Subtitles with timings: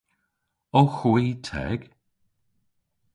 [0.79, 1.79] Owgh hwi teg?